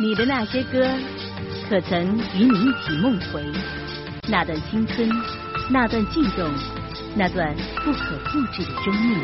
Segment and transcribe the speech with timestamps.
[0.00, 0.88] 你的那些歌，
[1.68, 3.42] 可曾与你一起梦回？
[4.28, 5.10] 那段青春，
[5.72, 6.48] 那段悸动，
[7.16, 7.52] 那段
[7.84, 9.18] 不可复制的生命，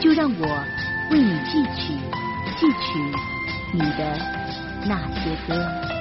[0.00, 0.64] 就让我
[1.10, 1.92] 为你记取，
[2.58, 2.98] 记取
[3.74, 4.18] 你的
[4.86, 5.93] 那些歌。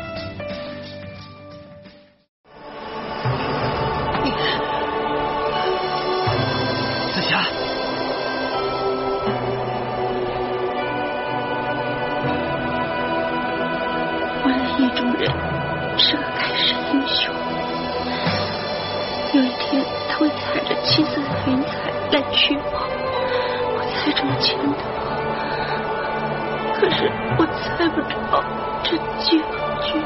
[14.95, 15.29] 中人
[15.97, 17.33] 是个盖世英雄
[19.33, 22.61] 有一天他会踩着七色的云彩来娶我
[23.75, 24.73] 我猜中了前头
[26.79, 28.43] 可是我猜不着
[28.83, 29.37] 这结
[29.81, 29.99] 局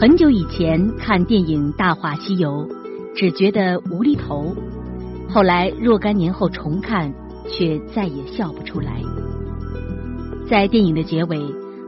[0.00, 2.66] 很久以前看电影大话西游
[3.14, 4.54] 只觉得无厘头；
[5.28, 7.12] 后来若干年后重看，
[7.48, 9.02] 却再也笑不出来。
[10.48, 11.40] 在电影的结尾，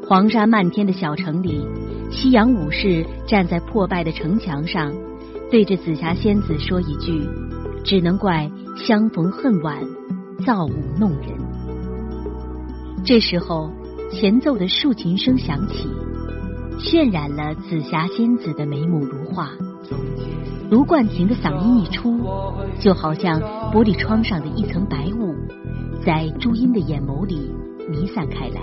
[0.07, 1.67] 黄沙漫天的小城里。
[2.11, 4.93] 夕阳武士站在破败的城墙上，
[5.51, 7.27] 对着紫霞仙子说一句
[7.83, 9.83] ：“只能怪相逢恨晚，
[10.45, 11.29] 造物弄人。”
[13.03, 13.71] 这时候，
[14.13, 15.89] 前奏的竖琴声响起，
[16.79, 19.49] 渲染了紫霞仙子的眉目如画。
[20.71, 22.19] 卢冠廷的嗓音一出，
[22.81, 23.41] 就好像
[23.73, 25.35] 玻璃窗上的一层白雾，
[26.05, 27.53] 在朱茵的眼眸里
[27.91, 28.61] 弥散开来。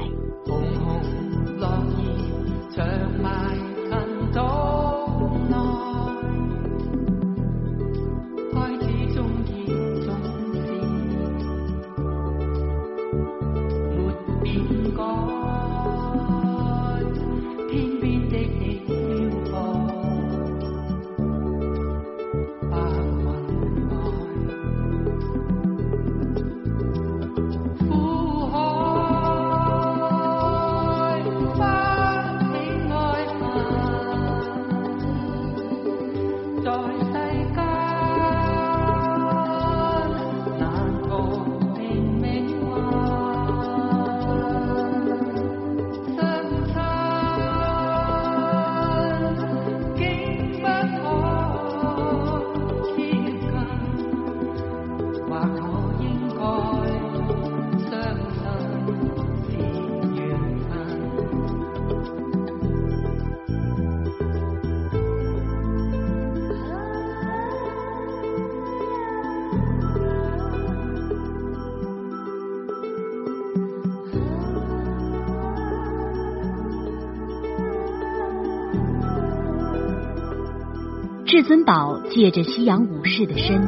[81.30, 83.62] 至尊宝借着夕阳武士的身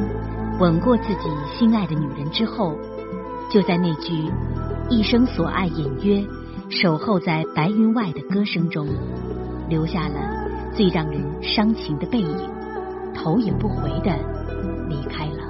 [0.58, 2.74] 吻过自己心爱的女人之后，
[3.52, 4.32] 就在那句
[4.90, 6.26] “一生所爱隐约，
[6.68, 8.88] 守候在白云外”的歌声中，
[9.68, 10.16] 留下了
[10.74, 12.36] 最让人伤情的背影，
[13.14, 14.12] 头也不回的
[14.88, 15.41] 离开了。